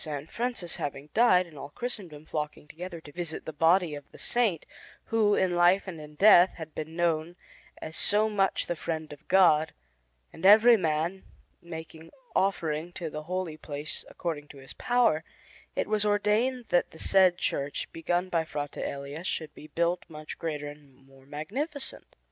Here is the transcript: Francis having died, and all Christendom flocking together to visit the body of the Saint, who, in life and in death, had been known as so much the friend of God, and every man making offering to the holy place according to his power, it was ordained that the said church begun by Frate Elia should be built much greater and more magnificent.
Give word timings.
Francis 0.29 0.77
having 0.77 1.11
died, 1.13 1.45
and 1.45 1.59
all 1.59 1.69
Christendom 1.69 2.25
flocking 2.25 2.67
together 2.67 2.99
to 3.01 3.11
visit 3.11 3.45
the 3.45 3.53
body 3.53 3.93
of 3.93 4.11
the 4.11 4.17
Saint, 4.17 4.65
who, 5.13 5.35
in 5.35 5.53
life 5.53 5.87
and 5.87 6.01
in 6.01 6.15
death, 6.15 6.55
had 6.55 6.73
been 6.73 6.95
known 6.95 7.35
as 7.79 7.95
so 7.95 8.27
much 8.27 8.65
the 8.65 8.75
friend 8.75 9.13
of 9.13 9.27
God, 9.27 9.75
and 10.33 10.43
every 10.43 10.75
man 10.75 11.21
making 11.61 12.09
offering 12.35 12.91
to 12.93 13.11
the 13.11 13.21
holy 13.25 13.57
place 13.57 14.03
according 14.09 14.47
to 14.47 14.57
his 14.57 14.73
power, 14.73 15.23
it 15.75 15.85
was 15.85 16.03
ordained 16.03 16.65
that 16.71 16.89
the 16.89 16.97
said 16.99 17.37
church 17.37 17.87
begun 17.91 18.27
by 18.27 18.43
Frate 18.43 18.77
Elia 18.77 19.23
should 19.23 19.53
be 19.53 19.67
built 19.67 20.05
much 20.09 20.39
greater 20.39 20.67
and 20.67 20.95
more 20.95 21.27
magnificent. 21.27 22.15